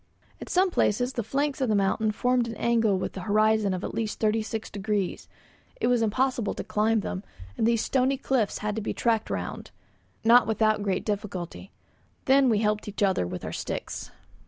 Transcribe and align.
At 0.41 0.49
some 0.49 0.71
places 0.71 1.13
the 1.13 1.21
flanks 1.21 1.61
of 1.61 1.69
the 1.69 1.75
mountain 1.75 2.11
formed 2.11 2.47
an 2.47 2.55
angle 2.55 2.97
with 2.97 3.13
the 3.13 3.19
horizon 3.21 3.71
of 3.71 3.83
at 3.83 3.93
least 3.93 4.19
36 4.19 4.71
degrees; 4.71 5.27
it 5.79 5.85
was 5.85 6.01
impossible 6.01 6.55
to 6.55 6.63
climb 6.63 7.01
them, 7.01 7.23
and 7.55 7.67
these 7.67 7.85
stony 7.85 8.17
cliffs 8.17 8.57
had 8.65 8.75
to 8.75 8.81
be 8.81 8.95
tacked 8.95 9.29
round, 9.29 9.69
not 10.23 10.47
without 10.47 10.81
great 10.81 11.05
difficulty. 11.05 11.71
Then 12.25 12.49
we 12.49 12.57
helped 12.57 12.87
each 12.87 13.03
other 13.03 13.27
with 13.27 13.45
our 13.45 13.51
sticks. 13.53 14.09